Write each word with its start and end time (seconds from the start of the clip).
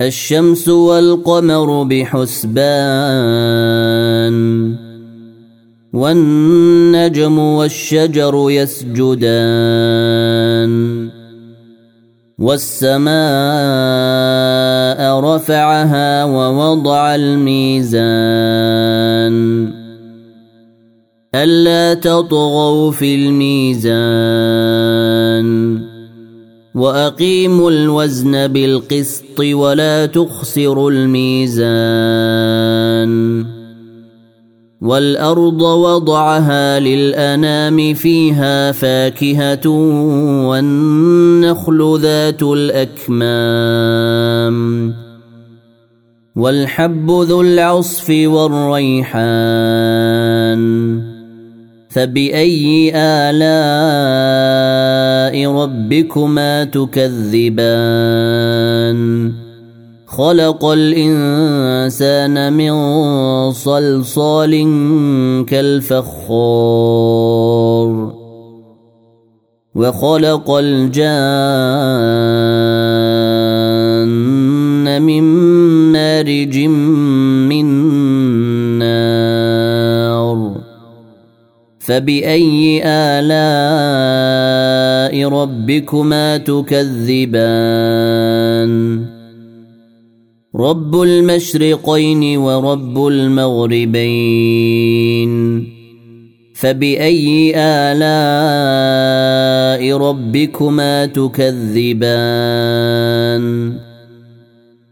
الشمس 0.00 0.68
والقمر 0.68 1.82
بحسبان 1.82 2.56
والنجم 5.92 7.38
والشجر 7.38 8.46
يسجدان 8.50 9.90
والسماء 12.38 13.10
رفعها 15.20 16.24
ووضع 16.24 17.14
الميزان 17.14 18.20
ألا 21.34 21.94
تطغوا 21.94 22.90
في 22.90 23.14
الميزان 23.14 23.90
وأقيموا 26.74 27.70
الوزن 27.70 28.46
بالقسط 28.46 29.40
ولا 29.40 30.06
تخسروا 30.06 30.90
الميزان 30.90 31.70
والأرض 34.80 35.62
وضعها 35.62 36.80
للأنام 36.80 37.94
فيها 37.94 38.72
فاكهة 38.72 39.68
والنخل 40.48 41.98
ذات 42.02 42.42
الأكمام 42.42 43.80
والحب 46.36 47.10
ذو 47.10 47.40
العصف 47.40 48.10
والريحان 48.10 49.30
فبأي 51.88 52.92
آلاء 52.94 54.49
ربكما 55.62 56.64
تكذبان. 56.64 57.60
خلق 60.06 60.64
الإنسان 60.64 62.52
من 62.52 62.72
صلصال 63.52 64.50
كالفخار. 65.48 67.10
وخلق 69.74 70.50
الجان 70.50 71.00
من 75.02 75.49
فبأي 81.90 82.82
آلاء 82.84 83.28
ربكما 85.28 86.36
تكذبان؟ 86.36 87.50
رب 90.56 91.02
المشرقين 91.02 92.36
ورب 92.38 93.06
المغربين. 93.06 94.00
فبأي 96.54 97.52
آلاء 97.56 97.98
ربكما 99.98 101.06
تكذبان؟ 101.06 102.14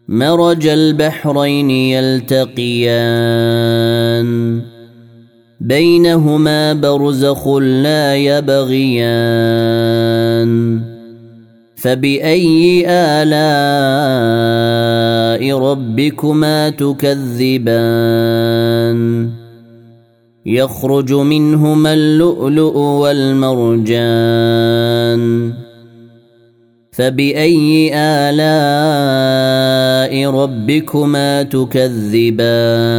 مرج 0.09 0.67
البحرين 0.67 1.71
يلتقيان. 1.71 2.69
بينهما 5.69 6.73
برزخ 6.73 7.49
لا 7.59 8.17
يبغيان 8.17 9.19
فباي 11.77 12.84
الاء 12.89 13.39
ربكما 15.59 16.71
تكذبان 16.71 17.79
يخرج 20.47 21.12
منهما 21.12 21.93
اللؤلؤ 21.95 22.79
والمرجان 22.79 23.93
فباي 26.93 27.91
الاء 27.95 28.71
ربكما 30.31 31.43
تكذبان 31.43 32.99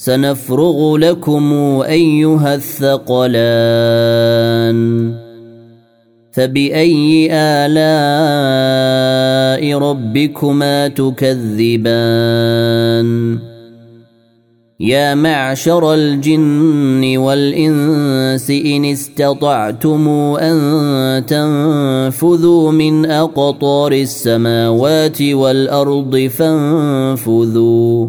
سنفرغ 0.00 0.96
لكم 0.96 1.52
أيها 1.88 2.54
الثقلان. 2.54 3.48
فبأي 6.32 7.28
آلاء 7.32 7.78
ربكما 9.78 10.88
تكذبان؟ 10.88 11.88
يا 14.80 15.14
معشر 15.14 15.94
الجن 15.94 17.16
والإنس 17.16 18.50
إن 18.50 18.84
استطعتم 18.84 20.08
أن 20.40 21.26
تنفذوا 21.26 22.72
من 22.72 23.06
أقطار 23.06 23.92
السماوات 23.92 25.22
والأرض 25.22 26.30
فانفذوا. 26.38 28.08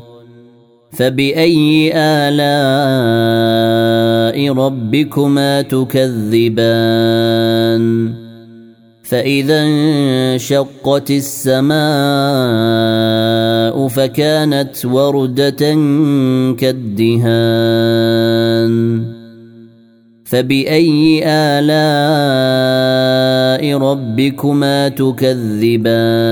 فباي 0.91 1.91
الاء 1.95 3.31
ربكما 4.53 5.61
تكذبان 5.61 7.11
فاذا 9.03 9.63
انشقت 9.63 11.11
السماء 11.11 11.81
فكانت 13.87 14.85
ورده 14.85 15.59
كالدهان 16.57 17.91
فبأي 20.25 21.23
آلاء 21.25 21.71
ربكما 23.77 24.87
تكذبان 24.89 26.31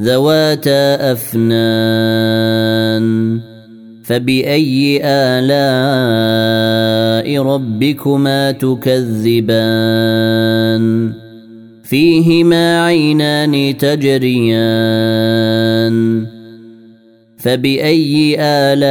ذواتا 0.00 1.12
أفنان. 1.12 2.50
فبأي 4.04 5.00
آلاء 5.04 5.52
ربكما 7.42 8.50
تكذبان؟ 8.50 9.70
فيهما 11.84 12.84
عينان 12.84 13.76
تجريان. 13.78 14.60
فبأي 17.38 18.36
آلاء 18.40 18.90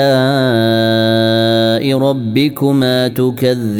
ربكما 1.98 3.08
تكذبان؟ 3.08 3.80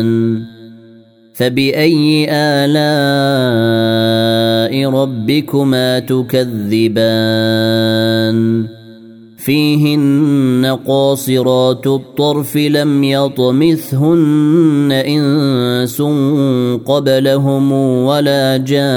فبأي 1.41 2.27
آلاء 2.29 2.73
ربكما 4.89 5.99
تكذبان؟ 5.99 6.91
فيهن 9.37 10.77
قاصرات 10.87 11.87
الطرف 11.87 12.57
لم 12.57 13.03
يطمثهن 13.03 14.91
إنس 14.91 16.01
قبلهم 16.85 17.71
ولا 17.71 18.57
جان. 18.57 18.91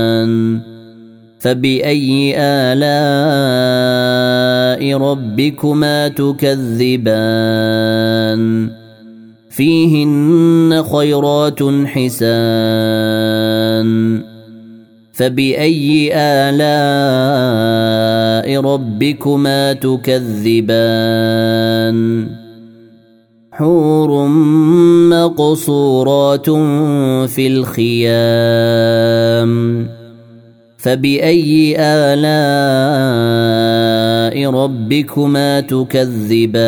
فبأي 1.41 2.33
آلاء 2.37 2.81
ربكما 4.97 6.07
تكذبان؟ 6.07 7.21
فيهن 9.49 10.83
خيرات 10.93 11.59
حسان. 11.85 13.01
فبأي 15.13 16.11
آلاء 16.15 16.61
ربكما 18.61 19.73
تكذبان؟ 19.73 20.77
حور 23.51 24.27
مقصورات 25.09 26.49
في 27.29 27.47
الخيام. 27.47 28.61
فبأي 30.81 31.75
آلاء 31.79 32.33
ربكما 34.51 35.59
تكذبان؟ 35.59 36.63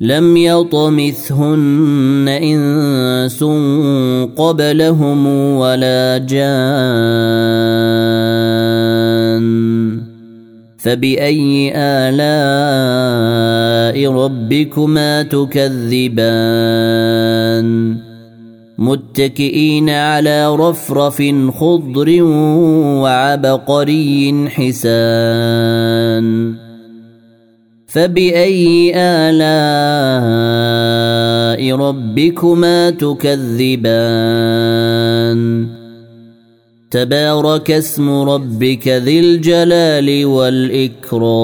لم 0.00 0.36
يطمثهن 0.36 2.28
إنس 2.28 3.44
قبلهم 4.36 5.26
ولا 5.56 6.18
جان. 6.18 6.52
فبأي 10.78 11.72
آلاء 11.76 12.22
ربكما 14.12 15.22
تكذبان؟ 15.22 16.32
متكئين 18.82 19.90
على 19.90 20.56
رفرف 20.56 21.22
خضر 21.58 22.22
وعبقري 23.02 24.48
حسان. 24.48 26.26
فبأي 27.86 28.92
آلاء 28.96 30.02
ربكما 31.76 32.90
تكذبان؟ 32.90 34.12
تبارك 36.90 37.70
اسم 37.70 38.10
ربك 38.10 38.88
ذي 38.88 39.20
الجلال 39.20 40.26
والإكرام. 40.26 41.42